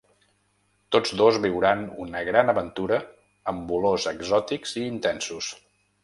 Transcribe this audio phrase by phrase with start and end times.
[0.95, 2.97] Tots dos viuran una gran aventura
[3.53, 5.51] amb olors exòtics i intensos.